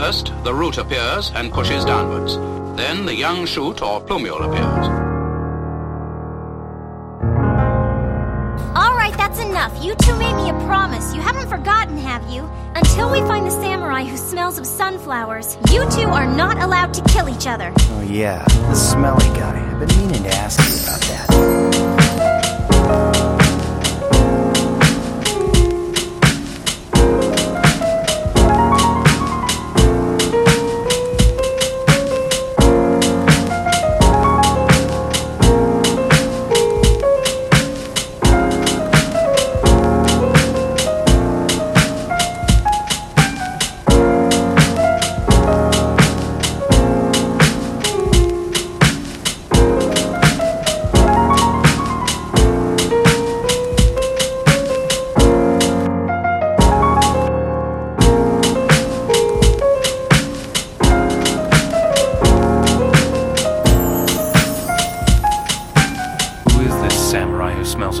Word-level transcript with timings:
First, 0.00 0.32
the 0.44 0.54
root 0.54 0.78
appears 0.78 1.30
and 1.34 1.52
pushes 1.52 1.84
downwards. 1.84 2.36
Then 2.74 3.04
the 3.04 3.14
young 3.14 3.44
shoot 3.44 3.82
or 3.82 4.00
plumule 4.00 4.40
appears. 4.40 4.86
All 8.74 8.94
right, 8.94 9.14
that's 9.18 9.38
enough. 9.40 9.84
You 9.84 9.94
two 9.96 10.16
made 10.16 10.34
me 10.36 10.48
a 10.48 10.54
promise. 10.64 11.14
You 11.14 11.20
haven't 11.20 11.50
forgotten, 11.50 11.98
have 11.98 12.26
you? 12.30 12.50
Until 12.74 13.12
we 13.12 13.18
find 13.28 13.44
the 13.46 13.50
samurai 13.50 14.04
who 14.04 14.16
smells 14.16 14.56
of 14.58 14.66
sunflowers, 14.66 15.58
you 15.70 15.86
two 15.90 16.08
are 16.08 16.26
not 16.26 16.56
allowed 16.56 16.94
to 16.94 17.02
kill 17.02 17.28
each 17.28 17.46
other. 17.46 17.70
Oh, 17.76 18.00
yeah, 18.00 18.42
the 18.48 18.74
smelly 18.74 19.28
guy. 19.38 19.60
I've 19.70 19.86
been 19.86 19.98
meaning 19.98 20.22
to 20.22 20.30
ask 20.30 20.58
you 20.60 20.82
about 20.82 21.00
that. 21.02 21.89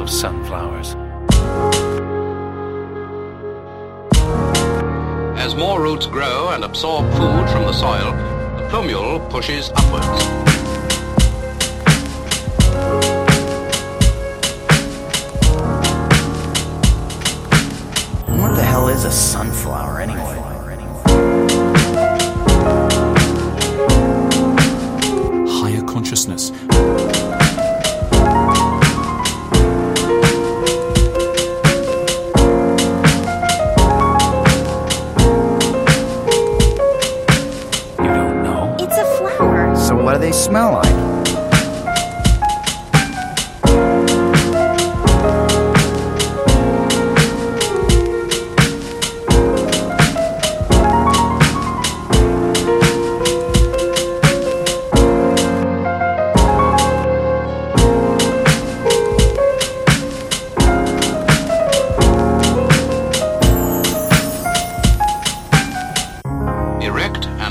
of 0.00 0.10
sunflowers? 0.10 0.96
As 5.38 5.54
more 5.54 5.80
roots 5.80 6.06
grow 6.06 6.50
and 6.50 6.64
absorb 6.64 7.10
food 7.12 7.48
from 7.50 7.64
the 7.64 7.72
soil, 7.72 8.12
the 8.56 8.68
plumule 8.70 9.28
pushes 9.30 9.70
upwards. 9.70 10.06
What 18.28 18.54
the 18.56 18.62
hell 18.62 18.88
is 18.88 19.04
a 19.04 19.12
sunflower 19.12 20.00
anyway? 20.00 20.38
Higher 25.60 25.82
consciousness. 25.82 26.52
So 39.90 39.96
what 39.96 40.12
do 40.14 40.20
they 40.20 40.30
smell 40.30 40.74
like? 40.74 41.10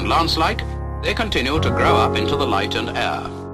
Lance-like, 0.05 0.68
they 1.01 1.13
continue 1.13 1.59
to 1.59 1.69
grow 1.69 1.95
up 1.95 2.17
into 2.17 2.35
the 2.35 2.45
light 2.45 2.75
and 2.75 2.89
air. 2.89 3.48